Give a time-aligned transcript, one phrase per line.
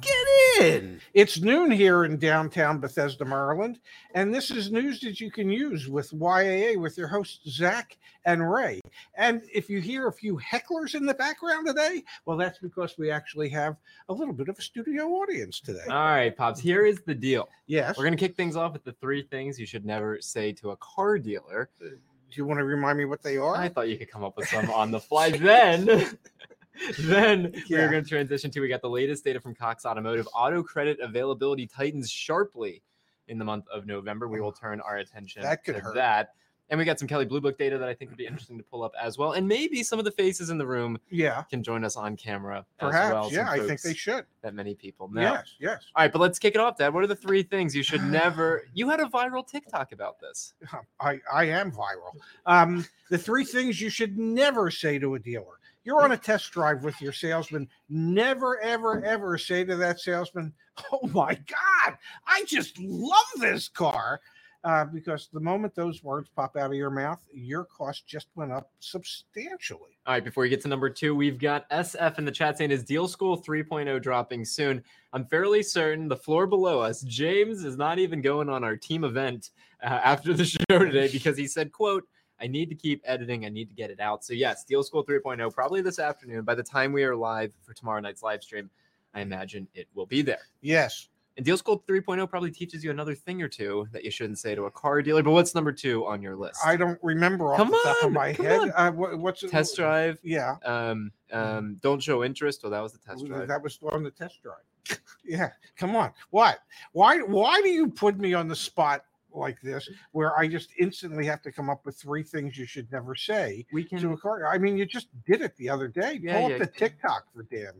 [0.00, 1.00] get in.
[1.14, 3.78] It's noon here in downtown Bethesda, Maryland,
[4.14, 8.50] and this is news that you can use with YAA with your hosts, Zach and
[8.50, 8.80] Ray.
[9.14, 13.10] And if you hear a few hecklers in the background today, well, that's because we
[13.10, 13.76] actually have
[14.08, 15.84] a little bit of a studio audience today.
[15.88, 17.48] All right, Pops, here is the deal.
[17.66, 17.96] yes.
[17.96, 20.70] We're going to kick things off with the three things you should never say to
[20.70, 21.70] a car dealer.
[21.80, 23.56] Uh, do you want to remind me what they are?
[23.56, 25.30] I thought you could come up with some on the fly.
[25.30, 25.86] Then,
[27.00, 27.78] then Yeah.
[27.78, 30.28] we're going to transition to we got the latest data from Cox Automotive.
[30.34, 32.82] Auto credit availability tightens sharply
[33.28, 34.28] in the month of November.
[34.28, 35.94] We will turn our attention That to hurt.
[35.94, 36.34] that.
[36.70, 38.62] And we got some Kelley Blue Book data that I think would be interesting to
[38.62, 39.32] pull up as well.
[39.32, 42.66] And maybe some of the faces in the room yeah, can join us on camera
[42.78, 43.06] perhaps.
[43.06, 43.32] as well.
[43.32, 44.26] yeah, I think they should.
[44.42, 45.22] that many people know.
[45.22, 45.84] Yes, yes.
[45.96, 46.92] All right, but let's kick it off, Dad.
[46.92, 48.64] What are the three things you should never?
[48.74, 50.52] You had a viral TikTok about this.
[51.00, 52.14] I, I am viral.
[52.44, 55.57] Um, the three things you should never say to a dealer.
[55.88, 57.66] You're on a test drive with your salesman.
[57.88, 60.52] Never, ever, ever say to that salesman,
[60.92, 64.20] Oh my God, I just love this car.
[64.64, 68.52] Uh, because the moment those words pop out of your mouth, your cost just went
[68.52, 69.96] up substantially.
[70.06, 72.70] All right, before we get to number two, we've got SF in the chat saying,
[72.70, 74.84] Is Deal School 3.0 dropping soon?
[75.14, 79.04] I'm fairly certain the floor below us, James is not even going on our team
[79.04, 79.52] event
[79.82, 82.04] uh, after the show today because he said, quote,
[82.40, 83.44] I need to keep editing.
[83.44, 84.24] I need to get it out.
[84.24, 86.42] So, yes, Deal School 3.0, probably this afternoon.
[86.44, 88.70] By the time we are live for tomorrow night's live stream,
[89.14, 90.42] I imagine it will be there.
[90.60, 91.08] Yes.
[91.36, 94.56] And Deal School 3.0 probably teaches you another thing or two that you shouldn't say
[94.56, 95.22] to a car dealer.
[95.22, 96.58] But what's number two on your list?
[96.64, 98.72] I don't remember off Come the top of on, my head.
[98.74, 99.50] Uh, what, what's it?
[99.50, 100.18] test drive.
[100.24, 100.56] Yeah.
[100.64, 102.64] Um, um, don't show interest.
[102.64, 103.46] Well, that was the test drive.
[103.46, 104.98] That was on the test drive.
[105.24, 106.12] yeah, come on.
[106.30, 106.58] What?
[106.92, 107.18] Why?
[107.18, 111.42] Why do you put me on the spot like this, where I just instantly have
[111.42, 113.98] to come up with three things you should never say We can.
[114.00, 114.46] to a car?
[114.46, 116.18] I mean, you just did it the other day.
[116.22, 116.58] Yeah, Pull up yeah.
[116.58, 117.72] the TikTok for Dan.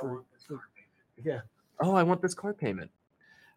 [0.00, 0.60] For- for-
[1.22, 1.40] yeah,
[1.80, 2.90] Oh, I want this car payment.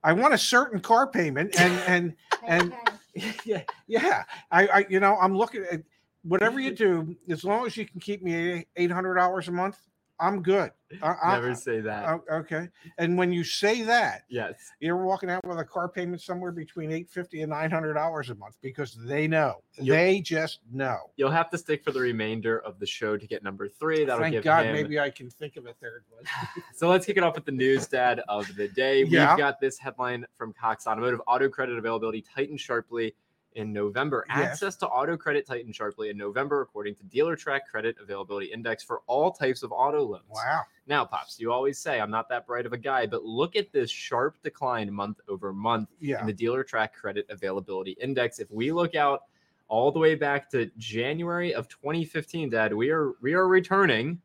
[0.04, 2.16] I want a certain car payment, and and
[2.48, 2.74] and
[3.46, 4.24] yeah, yeah.
[4.52, 5.82] I, I, you know, I'm looking at
[6.24, 9.78] whatever you do, as long as you can keep me eight hundred dollars a month,
[10.20, 10.72] I'm good.
[11.02, 12.10] I, I- Never say that.
[12.10, 12.68] Oh, okay.
[12.98, 14.56] And when you say that, yes.
[14.80, 18.30] you're walking out with a car payment somewhere between eight fifty and nine hundred dollars
[18.30, 19.64] a month because they know.
[19.78, 19.96] Yep.
[19.98, 20.98] They just know.
[21.16, 24.04] You'll have to stick for the remainder of the show to get number three.
[24.04, 24.74] That'll Thank give God, him.
[24.74, 26.24] maybe I can think of a third one.
[26.76, 29.04] So let's kick it off with the news, Dad, of the day.
[29.04, 33.14] We've got this headline from Cox Automotive: Auto credit availability tightened sharply
[33.60, 34.26] in November.
[34.30, 34.52] Yes.
[34.52, 39.02] Access to auto credit tightened sharply in November, according to Dealertrack Credit Availability Index for
[39.06, 40.24] all types of auto loans.
[40.30, 40.62] Wow.
[40.88, 43.72] Now, pops, you always say I'm not that bright of a guy, but look at
[43.72, 46.22] this sharp decline month over month Yeah.
[46.22, 48.40] in the Dealertrack credit availability index.
[48.40, 49.24] If we look out
[49.68, 54.22] all the way back to January of 2015, Dad, we are we are returning.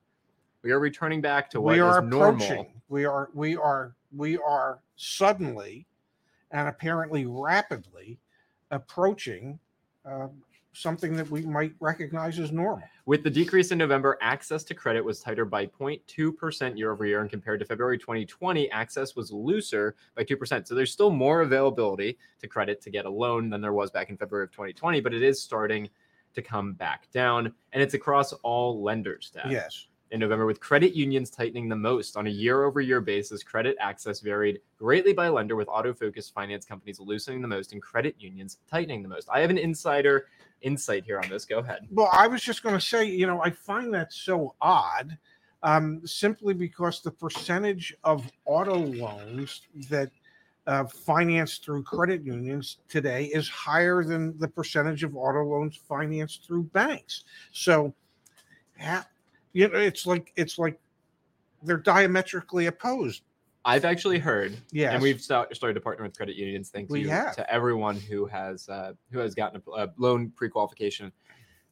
[0.63, 2.69] We are returning back to what we is are normal.
[2.89, 5.87] We are we are we are suddenly
[6.53, 8.19] and apparently rapidly
[8.75, 9.59] approaching
[10.05, 10.29] uh,
[10.73, 12.87] something that we might recognize as normal.
[13.07, 17.21] With the decrease in November, access to credit was tighter by 0.2% year over year,
[17.21, 20.67] and compared to February 2020, access was looser by 2%.
[20.67, 24.11] So there's still more availability to credit to get a loan than there was back
[24.11, 25.89] in February of 2020, but it is starting
[26.35, 29.31] to come back down, and it's across all lenders.
[29.33, 29.51] Dad.
[29.51, 29.87] Yes.
[30.15, 33.43] In November, with credit unions tightening the most on a year over year basis.
[33.43, 37.83] Credit access varied greatly by lender, with auto focused finance companies loosening the most and
[37.83, 39.29] credit unions tightening the most.
[39.29, 40.27] I have an insider
[40.63, 41.45] insight here on this.
[41.45, 41.81] Go ahead.
[41.91, 45.19] Well, I was just going to say, you know, I find that so odd,
[45.65, 50.13] um, simply because the percentage of auto loans that
[50.69, 56.47] uh, financed through credit unions today is higher than the percentage of auto loans financed
[56.47, 57.25] through banks.
[57.51, 57.93] So,
[58.81, 59.09] ha-
[59.55, 60.79] you know, it's like it's like
[61.63, 63.23] they're diametrically opposed.
[63.65, 64.93] I've actually heard, Yes.
[64.93, 66.69] and we've start, started to partner with credit unions.
[66.69, 67.35] Thank We you have.
[67.37, 71.11] to everyone who has uh, who has gotten a, a loan pre-qualification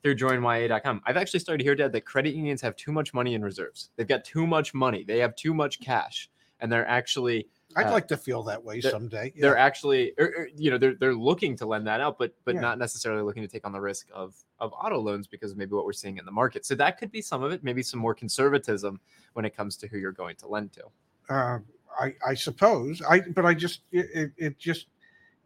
[0.02, 1.02] through joinyaa.com.
[1.05, 3.90] I've actually started to hear, Dad, that credit unions have too much money in reserves.
[3.96, 5.05] They've got too much money.
[5.06, 6.31] They have too much cash,
[6.61, 9.32] and they're actually I'd Uh, like to feel that way they're- someday.
[9.36, 12.54] they're actually or, or, you know they're they're looking to lend that out but but
[12.54, 12.60] Yeah.
[12.60, 15.72] not necessarily looking to take on the risk of of auto loans because of maybe
[15.74, 18.00] what we're seeing in the market so that could be some of it maybe some
[18.00, 19.00] more conservatism
[19.34, 20.84] when it comes to who you're going to lend to
[21.28, 21.58] uh,
[22.00, 24.86] I, I suppose I, but I just it, it, just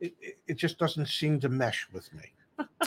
[0.01, 0.15] it-
[0.47, 2.33] it just doesn't seem to mesh with me.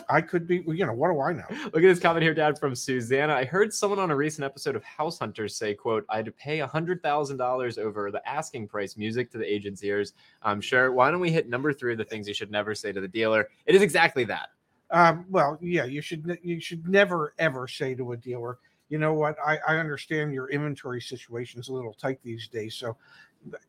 [0.10, 1.45] I could be, you know, what do I know?
[1.66, 3.33] Look at this comment here, Dad, from Susanna.
[3.33, 6.68] I heard someone on a recent episode of House Hunters say, "quote I'd pay a
[6.68, 10.92] hundred thousand dollars over the asking price, music to the agent's ears." I'm sure.
[10.92, 13.07] Why don't we hit number three of the things you should never say to the
[13.07, 13.48] dealer?
[13.66, 14.50] It is exactly that.
[14.92, 18.57] Um, well, yeah, you should you should never ever say to a dealer,
[18.89, 22.75] you know what, I, I understand your inventory situation is a little tight these days,
[22.75, 22.98] so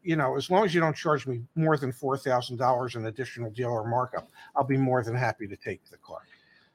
[0.02, 3.06] you know, as long as you don't charge me more than four thousand dollars in
[3.06, 6.22] additional dealer markup, I'll be more than happy to take the car.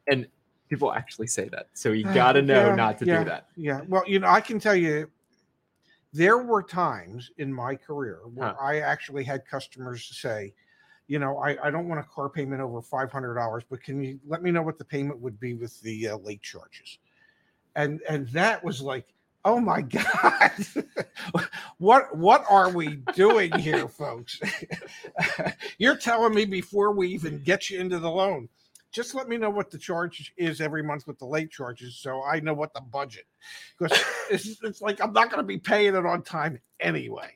[0.07, 0.27] And
[0.69, 3.47] people actually say that, so you got to know Yeah, not to yeah, do that.
[3.56, 3.81] Yeah.
[3.88, 5.09] Well, you know, I can tell you
[6.13, 8.56] there were times in my career where Huh.
[8.62, 10.53] I actually had customers say,
[11.07, 14.01] you know, I, I don't want a car payment over five hundred dollars, but can
[14.01, 16.97] you let me know what the payment would be with the uh, late charges?
[17.75, 19.13] And and that was like,
[19.45, 20.51] oh my god,
[21.77, 24.39] what what are we doing here, folks?
[25.77, 28.50] You're telling me before we even get you into the loan,
[28.92, 32.24] just let me know what the charge is every month with the late charges, so
[32.24, 33.25] I know what the budget.
[33.77, 33.97] Because
[34.30, 37.30] it's, it's like I'm not going to be paying it on time anyway.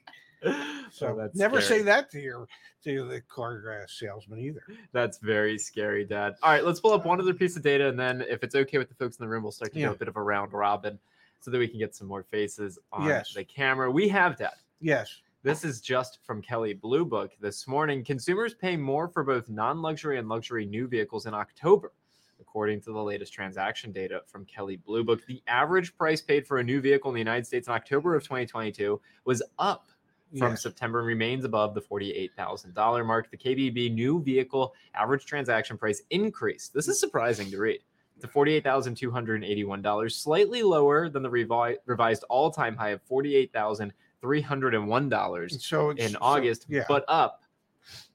[0.92, 1.80] So Oh, that's never scary.
[1.80, 2.48] say that to your
[2.86, 4.64] to the car uh, salesman either.
[4.94, 6.36] That's very scary, Dad.
[6.42, 8.78] All right, let's pull up one other piece of data, and then if it's okay
[8.78, 9.88] with the folks in the room, we'll start to Yeah.
[9.90, 10.98] do a bit of a round robin
[11.40, 13.34] so that we can get some more faces on Yes.
[13.34, 13.90] the camera.
[13.90, 14.56] We have that.
[14.80, 15.22] Yes.
[15.42, 18.04] This is just from Kelley Blue Book this morning.
[18.04, 21.94] Consumers pay more for both non luxury and luxury new vehicles in October.
[22.42, 26.58] According to the latest transaction data from Kelley Blue Book, the average price paid for
[26.58, 29.90] a new vehicle in the United States in October of 2022 was up
[30.38, 30.64] from yes.
[30.64, 33.32] September and remains above the $48,000 mark.
[33.32, 36.74] The KBB new vehicle average transaction price increased.
[36.74, 37.80] This is surprising to read
[38.22, 46.12] to $48,281, slightly lower than the revi- revised all time high of $48,301 So in
[46.12, 46.84] so- August, yeah.
[46.88, 47.42] but up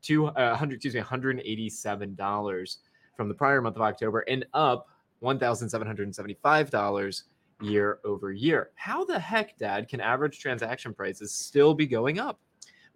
[0.03, 2.77] to uh, 100, excuse me, $187
[3.17, 4.89] from the prior month of October and up
[5.23, 7.23] $1,775
[7.61, 8.71] year over year.
[8.75, 12.39] How the heck, Dad, can average transaction prices still be going up?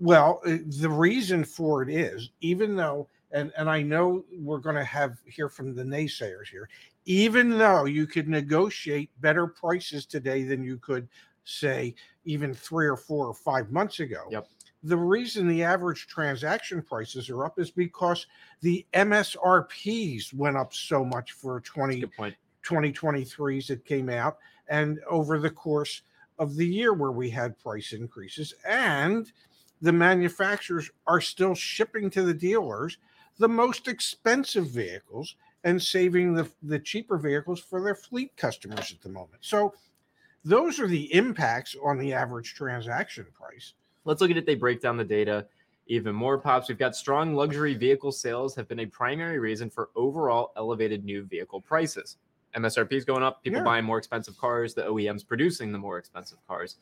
[0.00, 4.76] Well, uh, the reason for it is even though, and and I know we're going
[4.76, 6.68] to have hear from the naysayers here,
[7.08, 11.08] even though you could negotiate better prices today than you could
[11.42, 11.94] say
[12.26, 14.24] even three or four or five months ago.
[14.30, 14.46] Yep.
[14.82, 18.26] The reason the average transaction prices are up is because
[18.60, 22.04] the MSRPs went up so much for 20,
[22.62, 24.36] 2023s that came out
[24.68, 26.02] and over the course
[26.38, 29.32] of the year where we had price increases and
[29.80, 32.98] the manufacturers are still shipping to the dealers
[33.38, 39.00] the most expensive vehicles and saving the, the cheaper vehicles for their fleet customers at
[39.00, 39.72] the moment so
[40.44, 43.74] those are the impacts on the average transaction price
[44.04, 44.46] Let's look at it.
[44.46, 45.46] They break down the data
[45.86, 46.68] even more pops.
[46.68, 51.24] We've got strong luxury vehicle sales have been a primary reason for overall elevated new
[51.24, 52.16] vehicle prices.
[52.56, 53.64] MSRP is going up, people Yeah.
[53.64, 56.76] buying more expensive cars, the OEMs producing the more expensive cars.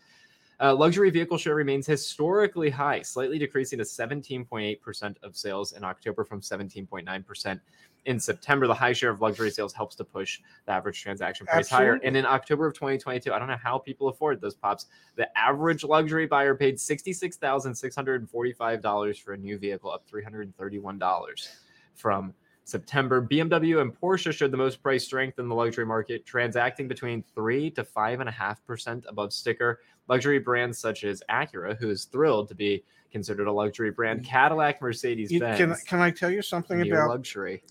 [0.58, 6.24] Uh, luxury vehicle share remains historically high, slightly decreasing to 17.8% of sales in October
[6.24, 7.60] from 17.9%
[8.06, 8.66] in September.
[8.66, 12.00] The high share of luxury sales helps to push the average transaction price higher.
[12.02, 14.86] And in October of 2022, I don't know how people afford those pops.
[15.16, 21.48] The average luxury buyer paid $66,645 for a new vehicle, up $331
[21.94, 22.32] from
[22.66, 23.22] September.
[23.22, 27.70] BMW and Porsche showed the most price strength in the luxury market, transacting between three
[27.70, 29.80] to five and a half percent above sticker.
[30.08, 34.24] Luxury brands such as Acura, who is thrilled to be considered a luxury brand, mm.
[34.24, 35.58] Cadillac, Mercedes Benz.
[35.58, 37.62] can, can i tell you something about luxury.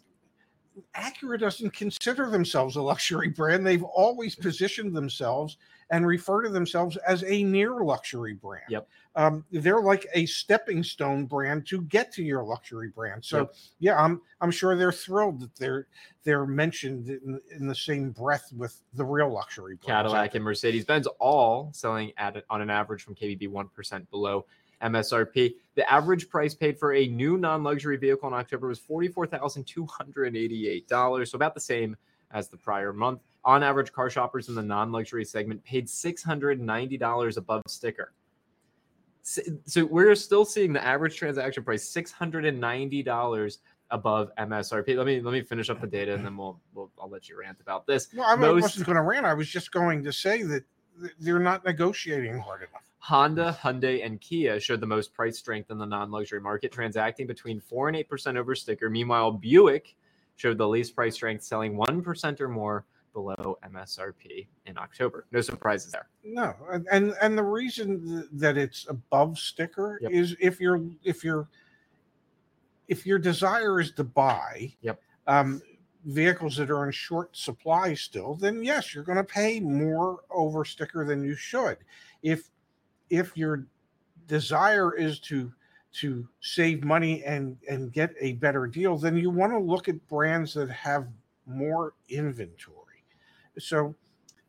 [0.95, 3.65] Acura doesn't consider themselves a luxury brand.
[3.65, 5.57] They've always positioned themselves
[5.91, 8.65] and refer to themselves as a near luxury brand.
[8.69, 8.87] Yep.
[9.15, 13.23] Um, they're like a stepping stone brand to get to your luxury brand.
[13.23, 13.55] So Yep.
[13.79, 15.87] yeah, I'm I'm sure they're thrilled that they're
[16.23, 19.85] they're mentioned in, in the same breath with the real luxury brands.
[19.85, 24.45] Cadillac and Mercedes Benz all selling at on an average from KBB 1% below
[24.81, 25.55] MSRP.
[25.75, 31.35] The average price paid for a new non luxury vehicle in October was $44,288, so
[31.35, 31.97] about the same
[32.31, 33.19] as the prior month.
[33.43, 38.13] On average, car shoppers in the non luxury segment paid $690 above sticker.
[39.21, 43.57] So we're still seeing the average transaction price $690
[43.91, 44.95] above MSRP.
[44.95, 47.37] Let me let me finish up the data and then we'll, we'll I'll let you
[47.39, 48.07] rant about this.
[48.13, 49.25] Well, I most- wasn't going to rant.
[49.25, 50.63] I was just going to say that
[51.19, 52.83] they're not negotiating hard enough.
[53.05, 57.59] Honda, Hyundai, and Kia showed the most price strength in the non-luxury market, transacting between
[57.59, 58.89] four and eight percent over sticker.
[58.89, 59.95] Meanwhile, Buick
[60.37, 62.83] showed the least price strength, selling one percent or more
[63.13, 65.27] below MSRP in October.
[65.31, 66.07] No surprises there.
[66.23, 70.11] No, and and, and the reason that it's above sticker Yep.
[70.11, 71.47] is if you're if you're
[72.87, 74.99] if your desire is to buy, Yep.
[75.27, 75.61] um,
[76.05, 80.65] vehicles that are in short supply still, then yes, you're going to pay more over
[80.65, 81.77] sticker than you should.
[82.23, 82.49] If
[83.09, 83.65] if your
[84.27, 85.51] desire is to
[85.93, 90.05] to save money and and get a better deal, then you want to look at
[90.07, 91.07] brands that have
[91.45, 93.03] more inventory.
[93.57, 93.95] So,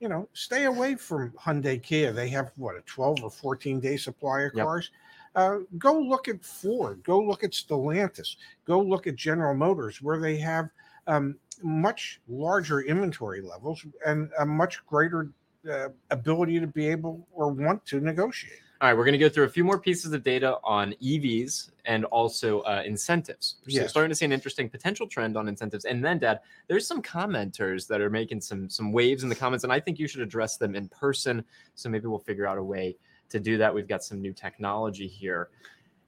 [0.00, 2.12] you know, stay away from Hyundai Kia.
[2.12, 4.64] They have what a 12 or 14 day supply of Yep.
[4.64, 4.90] cars.
[5.34, 7.02] Uh, go look at Ford.
[7.04, 8.36] Go look at Stellantis.
[8.64, 10.70] Go look at General Motors, where they have
[11.06, 15.30] um, much larger inventory levels and a much greater
[15.68, 18.60] uh, ability to be able or want to negotiate.
[18.80, 21.70] All right, we're going to go through a few more pieces of data on EVs
[21.86, 23.56] and also uh, incentives.
[23.66, 23.90] We're Yes.
[23.90, 25.86] starting to see an interesting potential trend on incentives.
[25.86, 29.64] And then, Dad, there's some commenters that are making some some waves in the comments,
[29.64, 31.42] and I think you should address them in person.
[31.74, 32.96] So maybe we'll figure out a way
[33.30, 33.74] to do that.
[33.74, 35.48] We've got some new technology here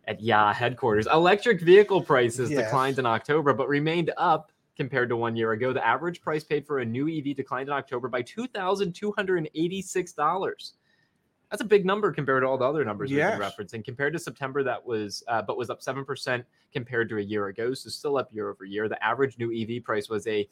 [0.07, 1.07] at YA headquarters.
[1.07, 2.65] Electric vehicle prices Yes.
[2.65, 5.73] declined in October, but remained up compared to one year ago.
[5.73, 9.13] The average price paid for a new EV declined in October by two thousand two
[9.13, 10.75] hundred and eighty-six dollars.
[11.51, 13.85] That's a big number compared to all the other numbers we've been referencing.
[13.85, 17.49] Compared to September, that was uh, but was up seven percent compared to a year
[17.49, 18.89] ago, so still up year over year.
[18.89, 20.49] The average new EV price was a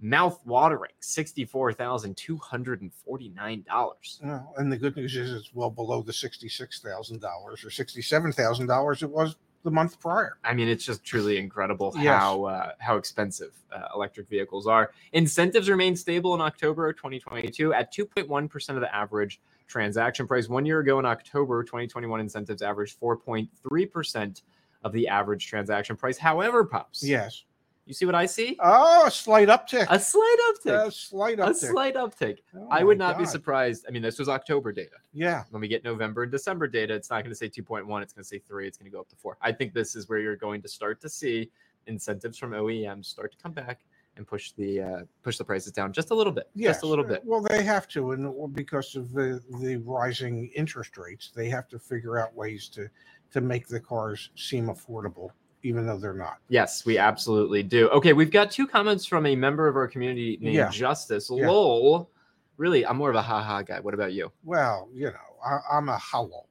[0.00, 4.20] mouth-watering sixty-four thousand two hundred and forty-nine dollars.
[4.24, 8.32] Well, and the good news is it's well below the sixty-six thousand dollars or sixty-seven
[8.32, 10.38] thousand dollars it was the month prior.
[10.44, 12.20] I mean, it's just truly incredible Yes.
[12.20, 14.92] how uh, how expensive uh, electric vehicles are.
[15.12, 20.48] Incentives remained stable in October 2022 at 2.1 percent of the average transaction price.
[20.48, 24.42] One year ago in October 2021, incentives averaged 4.3 percent
[24.84, 26.18] of the average transaction price.
[26.18, 27.44] However, pops, Yes.
[27.86, 28.56] You see what I see?
[28.60, 29.86] Oh, a slight uptick.
[29.90, 30.86] A slight uptick.
[30.86, 31.50] A slight uptick.
[31.50, 32.38] A slight uptick.
[32.56, 33.84] Oh I would not be surprised.
[33.88, 34.96] I mean, this was October data.
[35.12, 35.44] Yeah.
[35.50, 38.22] When we get November and December data, it's not going to say 2.1, it's going
[38.22, 39.36] to say 3, it's going to go up to 4.
[39.42, 41.50] I think this is where you're going to start to see
[41.86, 43.80] incentives from OEMs start to come back
[44.16, 46.48] and push the uh, push the prices down just a little bit.
[46.54, 46.76] Yes.
[46.76, 47.22] Just a little bit.
[47.24, 51.78] Well, they have to, and because of the the rising interest rates, they have to
[51.78, 52.88] figure out ways to
[53.32, 55.30] to make the cars seem affordable,
[55.62, 56.38] even though they're not.
[56.48, 57.88] Yes, we absolutely do.
[57.90, 60.68] Okay, we've got two comments from a member of our community named Yeah.
[60.70, 61.30] Justice.
[61.32, 61.48] Yeah.
[61.48, 62.10] Lol.
[62.56, 63.80] Really, I'm more of a haha guy.
[63.80, 64.30] What about you?
[64.44, 65.12] Well, you know,
[65.44, 66.46] I, I'm a hollow.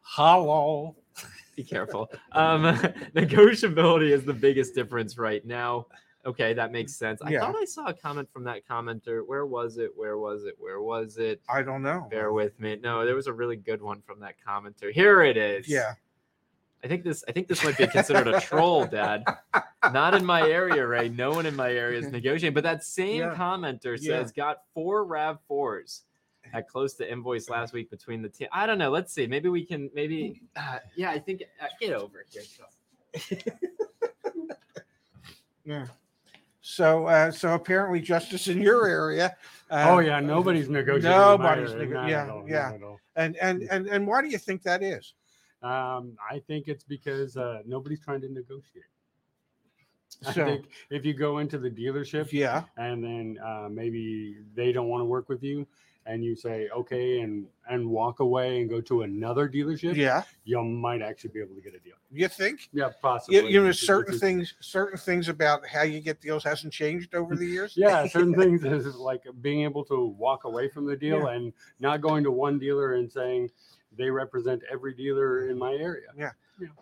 [0.00, 0.96] Hollow.
[1.56, 2.10] Be careful.
[2.32, 2.62] Um,
[3.14, 5.86] negotiability is the biggest difference right now.
[6.26, 7.22] Okay, that makes sense.
[7.22, 7.40] I Yeah.
[7.40, 9.22] thought I saw a comment from that commenter.
[9.26, 9.90] Where was it?
[9.96, 10.54] Where was it?
[10.58, 11.40] Where was it?
[11.48, 12.08] I don't know.
[12.10, 12.76] Bear with me.
[12.82, 14.92] No, there was a really good one from that commenter.
[14.92, 15.68] Here it is.
[15.68, 15.94] Yeah.
[16.86, 17.24] I think this.
[17.26, 19.24] I think this might be considered a troll, Dad.
[19.92, 21.08] Not in my area, Ray.
[21.08, 22.54] No one in my area is negotiating.
[22.54, 23.34] But that same Yeah.
[23.34, 24.22] commenter Yeah.
[24.22, 26.02] says got four RAV4s
[26.54, 28.46] at close to invoice last week between the team.
[28.52, 28.90] I don't know.
[28.90, 29.26] Let's see.
[29.26, 29.90] Maybe we can.
[29.94, 30.42] Maybe.
[30.54, 31.42] Uh, yeah, I think.
[31.60, 33.52] Uh, get over it here.
[35.64, 35.88] Yeah.
[36.60, 39.36] So, uh, so apparently, justice in your area.
[39.68, 41.10] Uh, oh yeah, nobody's negotiating.
[41.10, 42.72] Nobody's Nobody's nego- yeah, yeah.
[43.16, 45.14] And and and and why do you think that is?
[45.66, 48.84] Um, I think it's because uh, nobody's trying to negotiate.
[50.26, 52.64] I So- think if you go into the dealership Yeah.
[52.76, 55.66] and then uh, maybe they don't want to work with you,
[56.06, 60.22] and you say okay and and walk away and go to another dealership, Yeah.
[60.44, 61.96] you might actually be able to get a deal.
[62.12, 62.68] You think?
[62.72, 63.36] Yeah, possibly.
[63.40, 67.14] You, you know, certain is- things, certain things about how you get deals hasn't changed
[67.16, 67.76] over the years.
[67.76, 72.00] Yeah, certain things is like being able to walk away from the deal and not
[72.00, 73.50] going to one dealer and saying
[73.96, 76.08] they represent every dealer in my area.
[76.16, 76.30] Yeah.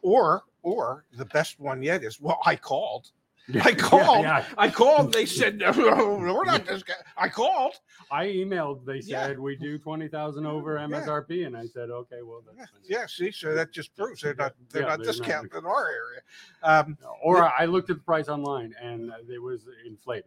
[0.03, 3.11] Or, or the best one yet is, well, I called.
[3.63, 4.23] I called.
[4.23, 4.45] yeah.
[4.57, 5.13] I called.
[5.13, 6.95] They said, no, no, we're not this guy.
[7.17, 7.75] I called.
[8.11, 8.87] I emailed.
[8.87, 9.27] They Yeah.
[9.27, 10.87] said we do twenty thousand over Yeah.
[10.87, 14.55] MSRP, and I said, okay, well, that's Yeah, See, so that just proves they're not
[14.71, 15.13] they're Yeah, not they're not.
[15.17, 16.21] discounting in our area.
[16.63, 20.25] Um, Or I looked at the price online, and it was inflated.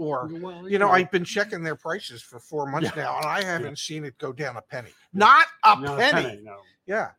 [0.00, 3.02] Or Well, you know, I've been checking their prices for four months Yeah.
[3.04, 4.90] now, and I haven't seen it go down a penny.
[5.12, 6.40] Not a no, penny.
[6.42, 6.56] no.
[6.86, 7.10] Yeah.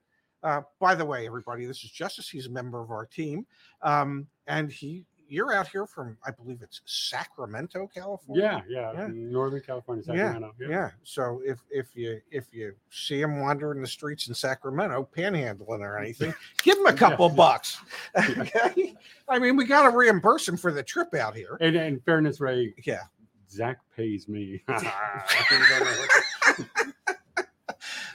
[0.44, 2.28] Uh, by the way, everybody, this is Justice.
[2.28, 3.46] He's a member of our team,
[3.84, 8.66] um, and he you're out here from I believe it's Sacramento, California.
[8.68, 9.08] Yeah, yeah, Yeah.
[9.14, 10.54] Northern California, Yeah, Sacramento.
[10.60, 10.90] Yeah.
[11.04, 15.98] So if if you if you see him wandering the streets in Sacramento, panhandling or
[16.00, 16.34] anything,
[16.64, 17.36] give him a couple Yeah.
[17.36, 17.80] bucks.
[18.38, 18.96] Okay.
[19.30, 21.58] I mean, we got to reimburse him for the trip out here.
[21.62, 23.04] And in fairness, Ray, Yeah.
[23.50, 24.64] Zach pays me.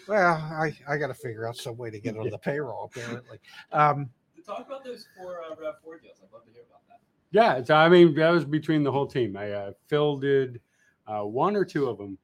[0.08, 2.84] Well, I I got to figure out some way to get on the payroll.
[2.94, 3.38] Apparently.
[3.72, 4.08] Um,
[4.46, 6.18] Talk about those four uh, RAV4 deals.
[6.22, 7.00] I'd love to hear about that.
[7.32, 9.36] yeah, so I mean, that was between the whole team.
[9.36, 10.60] I uh, Phil did
[11.08, 12.16] uh, one or two of them.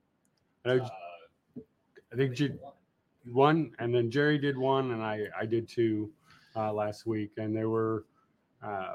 [0.64, 0.90] And I,
[2.12, 2.54] I think J-
[3.24, 6.12] one, and then Jerry did one, and I I did two
[6.56, 8.04] uh, last week, and there were,
[8.62, 8.94] uh,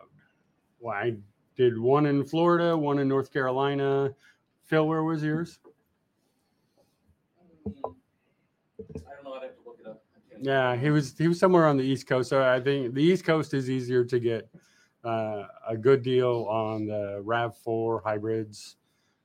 [0.79, 1.15] well, I
[1.55, 4.13] did one in Florida, one in North Carolina.
[4.65, 5.59] Phil, where was yours?
[7.65, 9.33] I don't know.
[9.33, 10.03] I'd have to look it up.
[10.39, 12.29] Yeah, he was he was somewhere on the East Coast.
[12.29, 14.47] So I think the East Coast is easier to get
[15.03, 18.77] uh, a good deal on the RAV4 hybrids.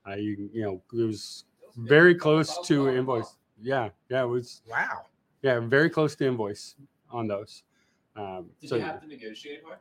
[0.09, 1.45] Uh, you you know it was
[1.77, 3.37] very close to invoice.
[3.61, 5.03] Yeah, yeah, it was Wow.
[5.43, 6.77] yeah very close to invoice
[7.11, 7.63] on those.
[8.17, 9.79] Um, Did so you have to negotiate hard?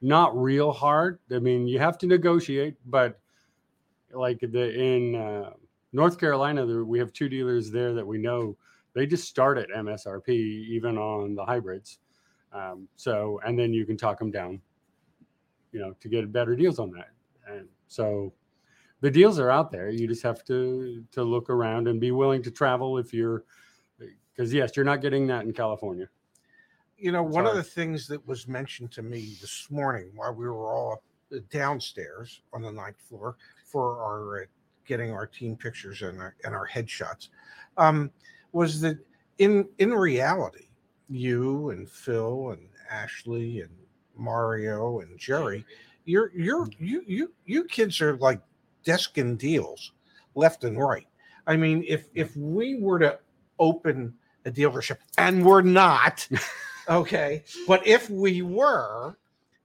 [0.00, 1.18] not real hard.
[1.30, 3.20] I mean, you have to negotiate, but
[4.12, 5.50] like the in uh,
[5.92, 8.56] North Carolina, there, we have two dealers there that we know
[8.94, 11.98] they just start at MSRP even on the hybrids.
[12.52, 14.60] Um, so and then you can talk them down,
[15.72, 17.10] you know, to get better deals on that.
[17.46, 18.32] And so
[19.00, 19.90] the deals are out there.
[19.90, 23.44] You just have to to look around and be willing to travel if you're
[24.34, 26.08] because yes, you're not getting that in California.
[27.00, 30.46] You know, one of the things that was mentioned to me this morning while we
[30.46, 31.02] were all up
[31.34, 34.46] uh, downstairs on the ninth floor for our uh,
[34.84, 37.28] getting our team pictures and our, and our headshots
[37.76, 38.10] um,
[38.52, 38.98] was that
[39.38, 40.66] in in reality,
[41.08, 43.70] you and Phil and Ashley and
[44.16, 45.64] Mario and Jerry,
[46.04, 48.40] you're you're you you you kids are like
[48.84, 49.92] desk desking deals
[50.34, 51.06] left and right.
[51.46, 53.18] I mean, if if we were to
[53.58, 54.14] open
[54.44, 56.28] a dealership and we're not,
[56.88, 59.16] okay, but if we were,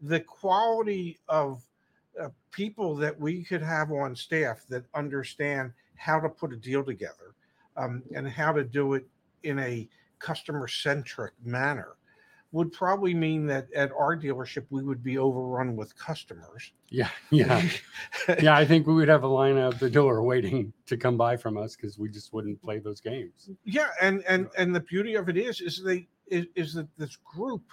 [0.02, 1.64] the quality of
[2.22, 6.84] uh, people that we could have on staff that understand how to put a deal
[6.84, 7.36] together
[7.78, 9.06] um, and how to do it
[9.44, 9.88] in a
[10.20, 11.96] customer centric manner
[12.52, 16.72] would probably mean that at our dealership we would be overrun with customers.
[16.88, 17.62] Yeah, yeah.
[18.42, 21.36] yeah, I think we would have a line out the door waiting to come by
[21.36, 23.50] from us because we just wouldn't play those games.
[23.66, 27.18] Yeah, and and and the beauty of it is, is they is, is that this
[27.18, 27.64] group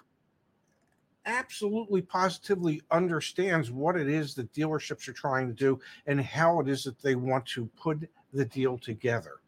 [1.27, 6.69] absolutely positively understands what it is that dealerships are trying to do and how it
[6.69, 9.41] is that they want to put the deal together.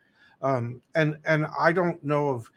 [0.42, 2.50] Um, and and I don't know of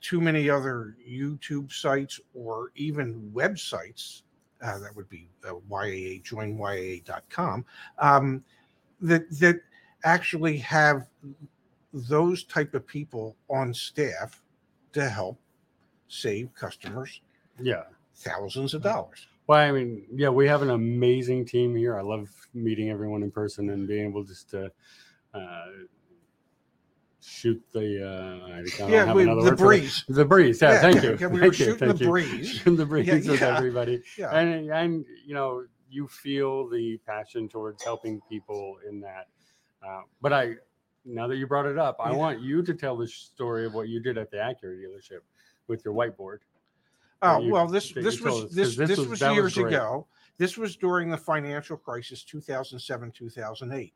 [0.00, 4.22] too many other YouTube sites or even websites
[4.62, 7.64] uh, that would be uh, YAA joinyaa.com
[7.98, 8.44] um,
[9.00, 9.60] that that
[10.04, 11.08] actually have
[11.92, 14.42] those type of people on staff
[14.92, 15.38] to help
[16.10, 17.20] save customers
[17.60, 17.84] Yeah.
[18.14, 19.26] thousands of dollars.
[19.46, 21.96] Well, I mean, yeah, we have an amazing team here.
[21.96, 24.70] I love meeting everyone in person and being able just to
[25.34, 25.66] uh,
[27.20, 28.06] shoot the.
[28.06, 30.04] Uh, Yeah, have we, another the breeze.
[30.08, 30.62] The, breeze.
[30.62, 31.16] Yeah, Yeah, thank you.
[31.20, 32.10] yeah, we thank were you, shooting thank the you.
[32.10, 32.48] breeze.
[32.50, 34.02] Shooting the breeze Yeah, with everybody.
[34.18, 39.26] And and you know you feel the passion towards helping people in that
[39.84, 40.54] uh, but i
[41.04, 43.88] now that you brought it up i want you to tell the story of what
[43.88, 45.20] you did at the acura dealership
[45.70, 46.40] with your whiteboard
[47.22, 49.74] Oh you- well, this this was us, this this this was- was, was years great.
[49.74, 50.06] ago.
[50.38, 53.92] This was during the financial crisis, two thousand seven, two thousand eight,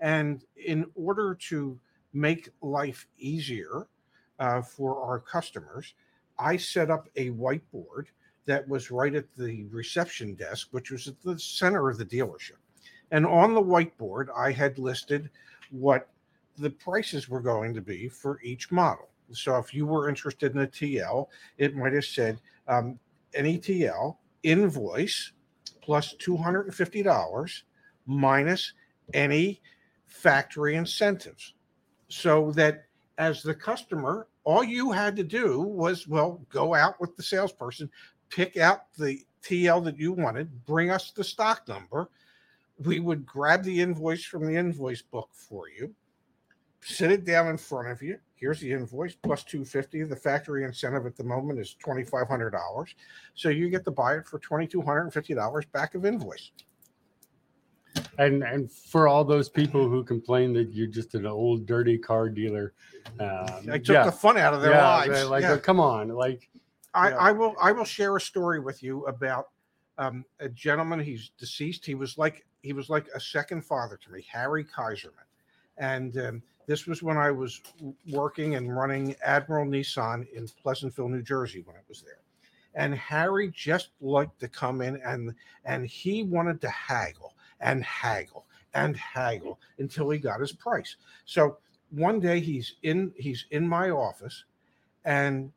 [0.00, 1.78] and in order to
[2.12, 3.86] make life easier
[4.40, 5.94] uh, for our customers,
[6.36, 8.06] I set up a whiteboard
[8.46, 12.58] that was right at the reception desk, which was at the center of the dealership,
[13.12, 15.30] and on the whiteboard I had listed
[15.70, 16.08] what
[16.58, 19.08] the prices were going to be for each model.
[19.32, 21.26] So if you were interested in a TL,
[21.58, 22.98] it might have said um,
[23.36, 25.32] NETL invoice
[25.82, 27.62] plus $250
[28.06, 28.72] minus
[29.12, 29.60] any
[30.06, 31.54] factory incentives.
[32.08, 32.84] So that
[33.18, 37.90] as the customer, all you had to do was, well, go out with the salesperson,
[38.30, 42.08] pick out the TL that you wanted, bring us the stock number.
[42.78, 45.94] We would grab the invoice from the invoice book for you,
[46.80, 48.18] sit it down in front of you.
[48.44, 50.02] Here's the invoice plus 250.
[50.02, 52.94] The factory incentive at the moment is $2,500.
[53.34, 56.50] So you get to buy it for $2,250 back of invoice.
[58.18, 62.28] and and for all those people who complain that you're just an old dirty car
[62.28, 62.74] dealer
[63.18, 65.24] um, I took yeah, the fun out of their yeah, lives.
[65.30, 65.56] like Yeah.
[65.56, 66.50] come on like
[66.92, 67.12] I.
[67.12, 69.46] I will I will share a story with you about
[69.96, 71.00] um, a gentleman.
[71.00, 71.86] He's deceased.
[71.86, 75.28] He was like he was like a second father to me, Harry Kaiserman,
[75.78, 77.60] and um, this was when I was
[78.10, 82.20] working and running Admiral Nissan in Pleasantville, New Jersey, when I was there.
[82.74, 88.46] And Harry just liked to come in and and he wanted to haggle and haggle
[88.74, 90.96] and haggle until he got his price.
[91.24, 91.58] So
[91.90, 94.44] one day he's in he's in my office
[95.04, 95.52] and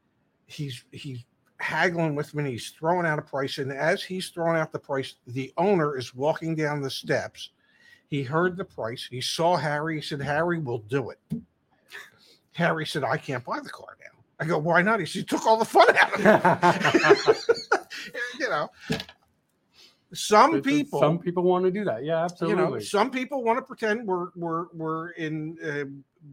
[0.45, 1.25] he's he's
[1.59, 4.77] haggling with me and he's throwing out a price and as he's throwing out the
[4.77, 7.49] price the owner is walking down the steps
[8.07, 9.07] he heard the price.
[9.09, 9.95] He saw harry.
[9.95, 11.19] He said harry we'll do it.
[12.53, 14.19] Harry said i can't buy the car now.
[14.39, 14.99] I go why not?
[14.99, 17.37] He said "You took all the fun out of it.
[18.39, 18.69] You know.
[20.13, 22.05] Some people, some people want to do that.
[22.05, 22.63] Yeah, absolutely.
[22.63, 25.83] you know, some people want to pretend we're we're we're in uh,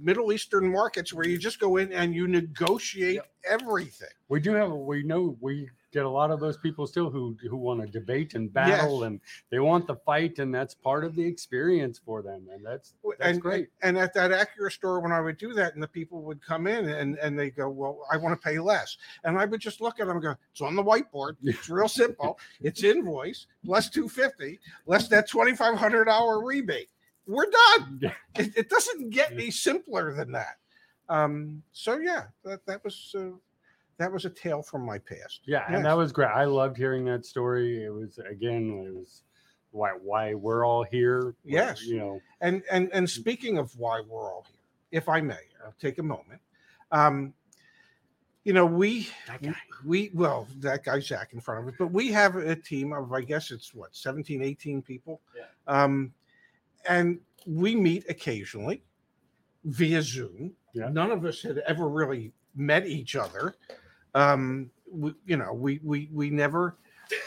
[0.01, 4.09] Middle Eastern markets where you just go in and you negotiate everything.
[4.29, 7.57] we do have we know we get a lot of those people still who who
[7.57, 9.07] want to debate and battle Yes.
[9.07, 12.95] and they want the fight and that's part of the experience for them and that's
[13.19, 15.89] that's and, great And, at that Acura store, when I would do that, and the
[15.89, 18.97] people would come in and, and they go, Well, I want to pay less.
[19.23, 21.37] And I would just look at them and go, It's on the whiteboard.
[21.45, 22.39] It's real simple.
[22.61, 26.89] It's invoice, less 250, less that $2,500 rebate.
[27.27, 28.13] We're done.
[28.37, 30.57] It, it doesn't get any simpler than that.
[31.09, 33.15] Um, so, yeah, that, that was.
[33.17, 33.37] Uh,
[33.99, 35.41] that was a tale from my past.
[35.47, 35.77] yeah Yes.
[35.77, 39.23] and that was great i loved hearing that story it was again it was
[39.71, 41.83] why why we're all here Yes.
[41.85, 44.57] you know And and and speaking of why we're all here,
[44.93, 46.41] if I may, I'll take a moment.
[46.93, 47.35] Um,
[48.45, 49.09] you know, we
[49.85, 53.13] we well, that guy Zach in front of us, but we have a team of
[53.13, 55.21] I guess it's what 17, 18 people.
[55.37, 55.45] Yeah.
[55.67, 56.13] Um,
[56.89, 58.85] and we meet occasionally
[59.65, 60.53] via Zoom.
[60.75, 60.91] Yeah.
[60.91, 63.57] None of us had ever really met each other.
[64.15, 66.77] Um, we, you know, we we we never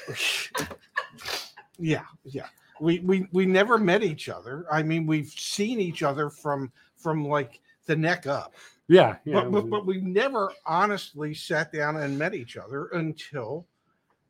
[1.79, 2.47] yeah, yeah.
[2.79, 4.65] We, we we never met each other.
[4.71, 8.53] I mean, we've seen each other from from like the neck up,
[8.87, 13.65] yeah, yeah but, but but we never honestly sat down and met each other until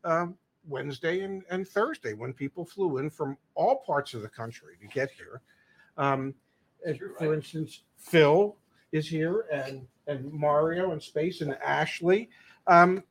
[0.03, 0.35] um,
[0.67, 4.87] Wednesday and, and Thursday when people flew in from all parts of the country to
[4.87, 5.41] get here.
[5.97, 6.33] Um,
[6.85, 8.55] and You're for instance, Phil
[8.91, 12.29] is here, and and Mario and Space and Ashley.
[12.67, 13.03] Um,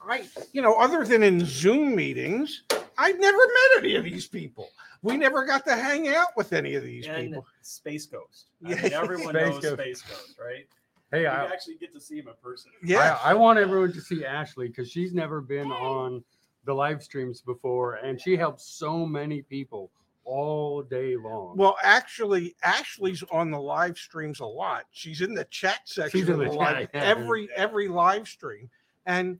[0.00, 2.62] I, you know, other than in Zoom meetings,
[2.98, 4.70] I've never met any of these people.
[5.02, 7.46] We never got to hang out with any of these and people.
[7.62, 8.46] Space Ghost.
[8.64, 8.82] I Yeah.
[8.82, 9.82] mean, everyone Space knows Ghost.
[9.82, 10.66] Space Ghost, right?
[11.10, 12.70] hey You I, actually get to see him in person.
[12.82, 16.22] Yeah, I, I want everyone to see Ashley because she's never been on
[16.64, 19.90] the live streams before, and she helps so many people
[20.24, 21.56] all day long.
[21.56, 24.84] Well, actually, Ashley's on the live streams a lot.
[24.92, 27.00] She's in the chat section She's in the the live, yeah.
[27.02, 28.70] every every live stream,
[29.06, 29.38] and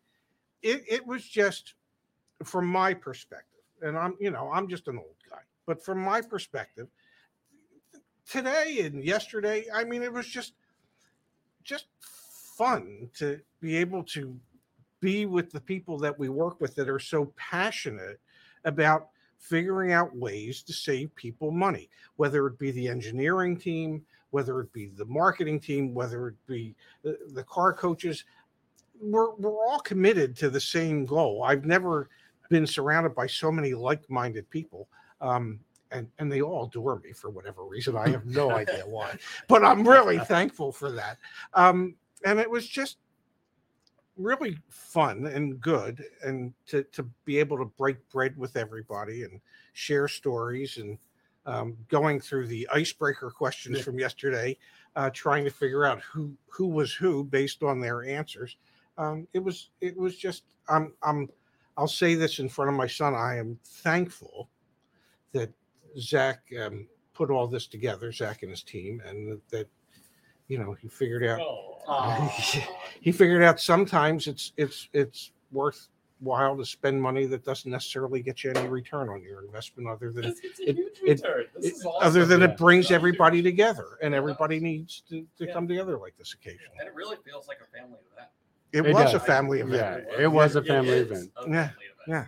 [0.63, 1.75] it it was just
[2.45, 6.21] from my perspective, and I'm you know I'm just an old guy, but from my
[6.21, 6.89] perspective,
[8.29, 10.55] today and yesterday, I mean, it was just
[11.63, 14.39] just fun to be able to
[15.01, 18.21] be with the people that we work with that are so passionate
[18.65, 19.09] about
[19.43, 24.01] figuring out ways to save people money, whether it be the engineering team,
[24.31, 28.25] whether it be the marketing team, whether it be the, the car coaches.
[29.01, 31.43] We're, we're all committed to the same goal.
[31.43, 32.09] I've never
[32.51, 34.89] been surrounded by so many like minded people.
[35.21, 35.59] Um,
[35.91, 37.97] and, and they all adore me for whatever reason.
[37.97, 39.17] I have no idea why,
[39.49, 41.19] but I'm really thankful for that.
[41.53, 42.99] Um, and it was just
[44.17, 49.41] really fun and good and to, to be able to break bread with everybody and
[49.73, 50.99] share stories and
[51.47, 53.83] um, going through the icebreaker questions Yeah.
[53.85, 54.57] from yesterday
[54.95, 58.57] uh, trying to figure out who who was who based on their answers
[58.99, 61.29] um, it was it was just i'm i'm
[61.79, 64.49] i'll say this in front of my son i am thankful
[65.33, 65.51] that
[65.99, 69.69] zach um, put all this together zach and his team and that, that
[70.49, 71.41] you know he figured out
[73.01, 78.45] he figured out sometimes it's it's it's worthwhile to spend money that doesn't necessarily get
[78.45, 81.45] you any return on your investment other than It's, it's a it- it- return.
[81.57, 82.07] This it- is awesome.
[82.07, 82.47] other than yeah.
[82.49, 82.97] it brings Yeah.
[82.97, 84.19] everybody together and Yeah.
[84.19, 85.53] everybody needs to, to Yeah.
[85.53, 88.29] come together like this occasion and it really feels like a family event.
[88.73, 91.31] it, It was a family Yeah, event it was a family event.
[91.37, 91.71] a Yeah, event.
[92.07, 92.27] yeah.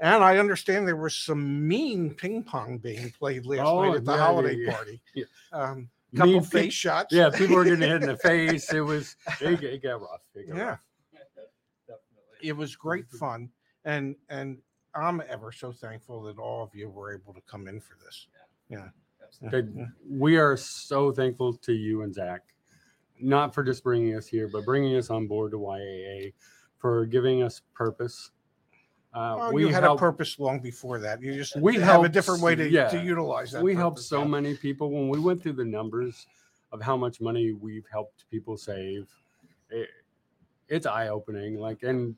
[0.00, 4.04] and i understand there was some mean ping pong being played last Oh, night at
[4.06, 4.74] the yeah, holiday yeah, yeah.
[4.74, 5.24] party Yeah.
[5.52, 8.72] um couple Mean face pe- shots yeah, people were getting hit in the face.
[8.72, 10.20] It was it, it got rough.
[10.34, 10.78] It got yeah rough.
[11.86, 12.48] Definitely.
[12.48, 13.48] it was great fun
[13.84, 14.58] and and
[14.94, 18.26] i'm ever so thankful that all of you were able to come in for this
[18.68, 18.88] Yeah.
[19.50, 22.42] That we are so thankful to you and Zach,
[23.20, 26.32] not for just bringing us here, but bringing us on board to YAA,
[26.78, 28.32] for giving us purpose.
[29.12, 31.82] Uh, well, we you had help, a purpose long before that you just We have
[31.82, 32.88] a helped- different way to, yeah.
[32.88, 34.06] to utilize that we helped purpose.
[34.06, 36.26] so many people when we went through the numbers
[36.72, 39.08] of how much money we've helped people save.
[39.70, 39.88] It,
[40.68, 41.58] it's eye opening.
[41.58, 42.14] Like, and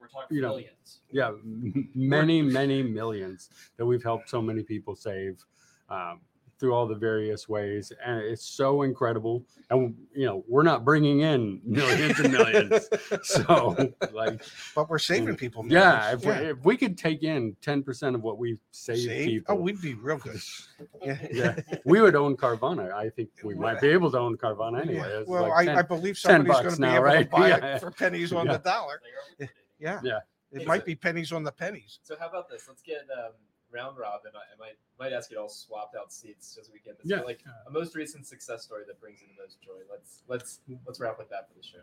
[0.00, 1.00] We're talking you know, millions.
[1.12, 5.44] yeah, m- many, many millions that we've helped so many people save
[5.90, 6.20] um,
[6.64, 9.44] through all the various ways, and it's so incredible.
[9.68, 12.88] And you know, we're not bringing in millions and millions,
[13.22, 13.76] so
[14.14, 14.42] like,
[14.74, 16.22] but we're saving people yeah, millions.
[16.22, 19.26] if, We, if we could take in ten percent of what we've saved Save?
[19.26, 20.40] people, oh we'd be real good
[21.04, 22.92] yeah yeah, we would own Carvana.
[22.94, 25.18] I think we might be able to own Carvana anyway.
[25.18, 25.24] Yeah.
[25.26, 27.30] Well, like I, 10 I believe 10 somebody's going to be now, able right?
[27.30, 27.74] to buy Yeah.
[27.76, 28.52] it for pennies on Yeah.
[28.52, 29.02] the dollar.
[29.02, 29.54] They are liquidating.
[29.78, 30.00] Yeah.
[30.02, 30.18] Yeah.
[30.52, 31.98] It Hey, might so- be pennies on the pennies.
[32.02, 32.64] So how about this?
[32.68, 33.32] Let's get um,
[33.74, 34.30] round robin.
[34.34, 37.06] I, I might might ask you to all swap out seats as we get this.
[37.10, 37.16] Yeah.
[37.18, 39.72] But, like a most recent success story that brings you the most joy.
[39.90, 41.78] Let's let's let's wrap with that for the show.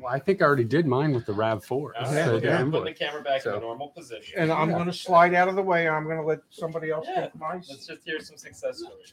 [0.00, 1.70] Well, I think I already did mine with the RAV4.
[1.70, 2.64] All Yeah, right, we'll yeah.
[2.70, 4.38] put the camera back in So- the normal position.
[4.38, 4.76] And I'm Yeah.
[4.76, 5.88] going to slide out of the way.
[5.88, 7.22] I'm going to let somebody else Yeah.
[7.26, 9.12] take my Let's just hear some success stories.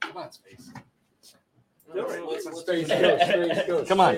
[0.00, 0.70] Come on, space.
[3.88, 4.16] Come on.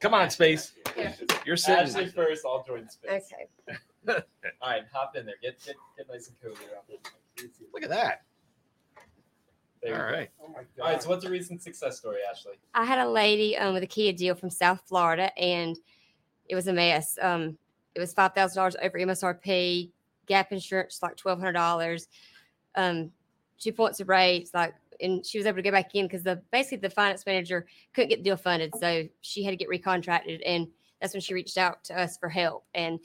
[0.00, 0.72] Come on, space.
[0.96, 1.12] Yeah.
[1.44, 1.84] You're sitting.
[1.84, 2.44] Ashley first.
[2.46, 3.24] I'll join space.
[3.32, 3.78] Okay.
[4.08, 5.34] All right, hop in there.
[5.42, 6.64] Get get, get nice and cozy.
[7.72, 8.22] Look at that.
[9.82, 10.16] There you All go.
[10.16, 10.30] right.
[10.42, 11.02] Oh my All right.
[11.02, 12.54] So what's a recent success story, Ashley?
[12.74, 15.76] I had a lady um, with a Kia deal from South Florida, and
[16.48, 17.18] it was a mess.
[17.20, 17.58] Um,
[17.94, 19.90] it was five thousand dollars over MSRP.
[20.26, 22.08] Gap insurance like twelve hundred dollars.
[22.74, 23.10] Um,
[23.58, 26.42] two points of rates, like, and she was able to go back in because the
[26.52, 30.40] basically the finance manager couldn't get the deal funded, so she had to get recontracted,
[30.44, 30.68] and
[31.00, 32.64] that's when she reached out to us for help.
[32.74, 32.98] And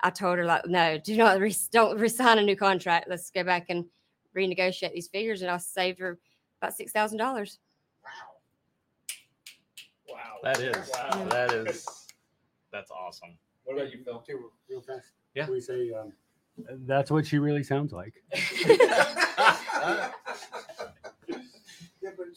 [0.00, 3.08] I told her like, no, do not re- don't resign a new contract.
[3.08, 3.84] Let's go back and
[4.36, 6.18] renegotiate these figures, and I saved her
[6.60, 7.58] about six thousand dollars.
[8.04, 8.10] Wow.
[10.14, 10.36] Wow!
[10.42, 10.90] That is.
[10.94, 11.24] Wow.
[11.30, 11.86] That is.
[12.72, 13.36] That's awesome.
[13.64, 14.14] What about you, Phil?
[14.14, 15.12] Okay, real- real fast.
[15.34, 15.50] Yeah.
[15.50, 16.12] We say um,
[16.86, 18.14] that's what she really sounds like.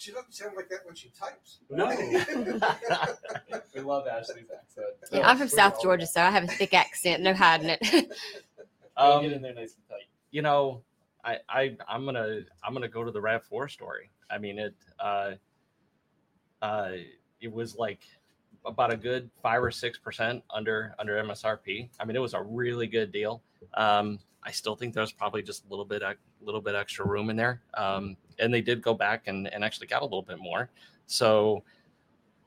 [0.07, 1.59] yeah, but she doesn't sound like that when she types.
[1.69, 1.87] No.
[3.73, 4.87] We love Ashley's accent.
[5.11, 7.23] Yeah, I'm from South Georgia, so I have a thick accent.
[7.23, 8.11] No hiding it.
[8.97, 10.07] Um, get in there nice and tight.
[10.31, 10.81] you know,
[11.23, 14.11] I, I I'm gonna I'm gonna go to the RAV4 story.
[14.29, 14.75] I mean it.
[14.99, 15.31] Uh,
[16.61, 16.91] uh,
[17.39, 18.01] it was like
[18.65, 21.89] about a good five or six percent under under MSRP.
[21.99, 23.41] I mean, it was a really good deal.
[23.75, 27.29] Um, I still think there's probably just a little bit a little bit extra room
[27.29, 27.61] in there.
[27.75, 30.69] Um, and they did go back and, and actually got a little bit more.
[31.05, 31.63] So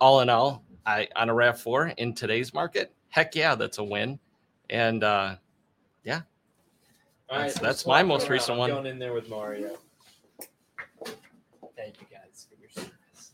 [0.01, 4.19] all in all, I on a RAV4 in today's market, heck yeah, that's a win.
[4.71, 5.37] And uh,
[7.31, 8.71] All That's- we'll that's my most recent I'm one.
[8.71, 9.79] Going in there with Mario.
[11.75, 13.33] Thank you guys for your service.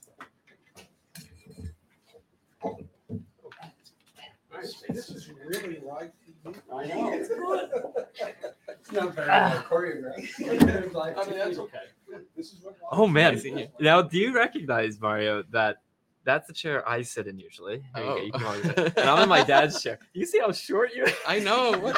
[4.88, 6.20] This is really live TV.
[6.72, 7.12] I know.
[7.12, 7.68] It's good.
[8.68, 9.66] It's not very Ah.
[9.70, 10.38] well choreographed.
[11.18, 11.79] I mean, that's okay.
[12.37, 13.35] This is what Oh man!
[13.35, 13.68] Nice.
[13.79, 15.76] Now, do you recognize Mario that
[16.24, 17.83] that's the chair I sit in usually?
[17.94, 18.22] There you go, Oh.
[18.22, 18.79] you can always sit.
[18.98, 19.98] and I'm in my dad's chair.
[20.12, 21.05] You see how short you?
[21.05, 21.12] Are?
[21.26, 21.72] I know.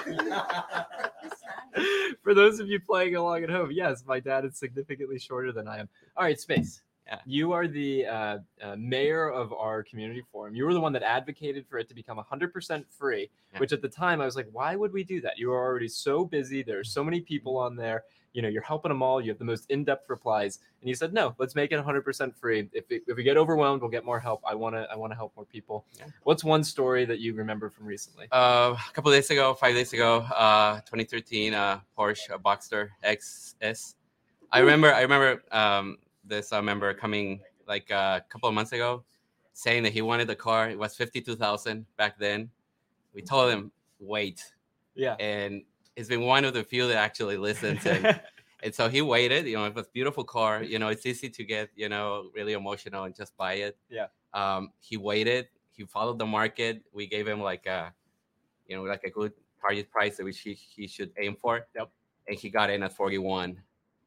[2.23, 5.67] For those of you playing along at home, yes, my dad is significantly shorter than
[5.67, 5.89] I am.
[6.17, 6.83] All right, space.
[7.07, 7.19] Yeah.
[7.27, 10.55] You are the uh, uh, mayor of our community forum.
[10.55, 13.59] You were the one that advocated for it to become 100% free, Yeah.
[13.59, 15.37] which at the time I was like, why would we do that?
[15.37, 16.63] You are already so busy.
[16.63, 18.05] There are so many people on there.
[18.35, 19.21] You know, you're helping them all.
[19.21, 22.67] You have the most in-depth replies, and you said, no, let's make it 100% free.
[22.73, 24.41] If, it, if we get overwhelmed, we'll get more help.
[24.47, 24.89] I want to.
[24.91, 25.85] I want to help more people.
[25.99, 26.07] Yeah.
[26.23, 28.29] What's one story that you remember from recently?
[28.33, 33.97] Uh, a couple days ago, five days ago, uh, 2013 uh, Porsche Boxster XS.
[34.51, 38.73] I remember, I remember um, this uh, member coming like uh, a couple of months
[38.73, 39.05] ago,
[39.53, 40.71] saying that he wanted the car.
[40.71, 42.51] It was 52,000 back then.
[43.15, 44.43] We told him wait,
[44.95, 45.15] Yeah.
[45.21, 45.63] and
[45.97, 47.85] it's been one of the few that actually listens.
[47.87, 48.21] And,
[48.63, 49.47] and so he waited.
[49.47, 50.63] You know, it was a beautiful car.
[50.63, 53.77] You know, it's easy to get you know really emotional and just buy it.
[53.91, 54.07] Yeah.
[54.35, 55.49] Um, he waited.
[55.73, 56.83] He followed the market.
[56.93, 57.93] We gave him like a,
[58.67, 61.67] you know, like a good target price that which he, he should aim for.
[61.77, 61.91] Yep.
[62.29, 63.61] And he got in at 41,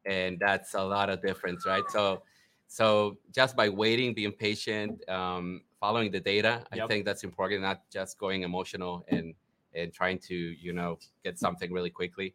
[0.06, 1.84] and that's a lot of difference, right?
[1.90, 2.22] So,
[2.68, 7.62] so just by waiting, being patient, um, following the data, I think that's important.
[7.62, 9.34] Not just going emotional and
[9.74, 12.34] and trying to you know get something really quickly.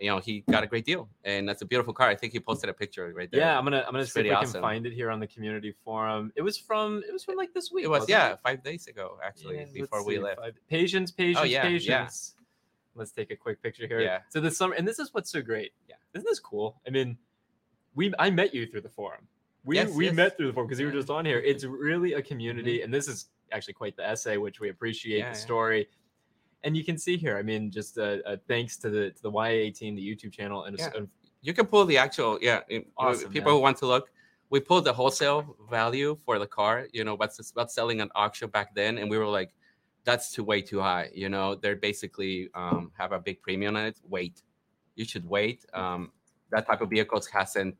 [0.00, 2.08] You know, he got a great deal, and that's a beautiful car.
[2.08, 3.40] I think he posted a picture right there.
[3.40, 5.26] Yeah, I'm gonna I'm gonna It's see if I can find it here on the
[5.28, 6.32] community forum.
[6.34, 7.84] It was from it was from like this week.
[7.84, 10.40] it was yeah five days ago actually Yeah, before we see, left.
[10.40, 11.68] five- Patience, patience, yeah, yeah.
[11.68, 12.34] patience.
[12.94, 14.00] Let's take a quick picture here.
[14.00, 14.18] Yeah.
[14.28, 15.72] So this summer, and this is what's so great.
[15.88, 15.96] Yeah.
[16.14, 16.80] Isn't this cool?
[16.86, 17.16] I mean,
[17.94, 19.26] we I met you through the forum.
[19.64, 20.14] We Yes, we yes.
[20.14, 21.38] met through the forum because you were just on here.
[21.38, 25.32] It's really a community, and this is actually quite the essay, which we appreciate Yeah,
[25.32, 25.44] the yeah.
[25.44, 25.88] story.
[26.64, 27.36] And you can see here.
[27.36, 30.64] I mean, just uh, uh, thanks to the to the YA team, the YouTube channel,
[30.64, 30.90] and, Yeah.
[30.96, 31.08] and
[31.42, 32.60] you can pull the actual yeah
[32.96, 33.56] Awesome, people man.
[33.58, 34.10] who want to look
[34.48, 38.48] we pulled the wholesale value for the car you know what's what's selling an auction
[38.48, 39.52] back then and we were like
[40.04, 43.84] that's too way too high you know they're basically um, have a big premium on
[43.86, 44.42] it wait
[44.94, 45.64] you should wait.
[45.72, 46.12] Um,
[46.50, 47.76] that type of vehicles hasn't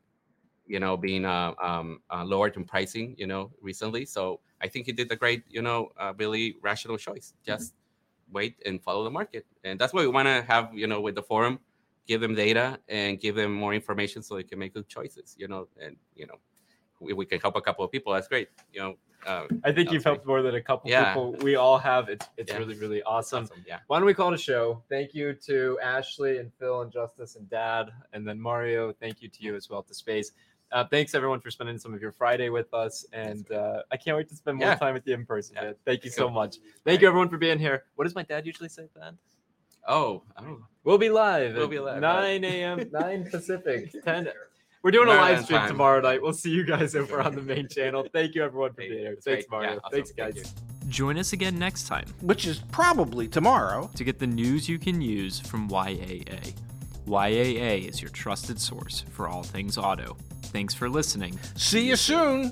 [0.65, 4.05] you know been uh, um, uh, lowered in pricing you know recently.
[4.05, 7.33] So i think he did a great you know uh, really rational choice.
[7.45, 7.73] Just
[8.31, 9.45] wait and follow the market.
[9.63, 11.59] And that's what we want to have you know with the forum.
[12.05, 15.47] Give them data and give them more information so they can make good choices you
[15.47, 16.35] know and you know
[17.03, 19.89] we, we can help a couple of people that's great you know Uh, I think
[19.93, 21.13] you've helped more than a couple Yeah.
[21.13, 21.31] people.
[21.47, 22.09] We all have.
[22.13, 22.57] It's it's Yeah.
[22.61, 23.43] really really awesome.
[23.45, 23.63] awesome.
[23.65, 23.79] Yeah.
[23.87, 24.83] Why don't we call it a show?
[24.89, 28.91] Thank you to Ashley and Phil and Justice and Dad, and then Mario.
[29.03, 30.33] Thank you to you as well to Space.
[30.73, 34.17] Uh, thanks everyone for spending some of your Friday with us, and uh, I can't
[34.17, 34.75] wait to spend more Yeah.
[34.75, 35.55] time with you in person.
[35.55, 35.71] Yeah.
[35.85, 36.57] Thank you so much.
[36.83, 37.85] Thank you everyone for being here.
[37.95, 39.17] What does my dad usually say, Ben?
[39.87, 40.65] Oh, oh.
[40.83, 41.53] We'll be live.
[41.55, 42.89] We'll at be live, 9 a.m.
[42.91, 43.93] 9 Pacific.
[44.03, 44.27] 10.
[44.83, 45.69] We're doing a live stream time.
[45.69, 46.21] tomorrow night.
[46.21, 48.05] We'll see you guys over on the main channel.
[48.11, 49.17] Thank you everyone for being here.
[49.23, 49.39] Thanks, great.
[49.49, 49.77] Yeah, Mario.
[49.77, 49.91] awesome.
[49.91, 50.53] Thanks, Thank guys.
[50.89, 53.89] Join us again next time which is probably tomorrow.
[53.95, 56.53] to get the news you can use from YAA.
[57.07, 60.17] YAA is your trusted source for all things auto.
[60.47, 61.39] Thanks for listening.
[61.55, 62.51] See you soon.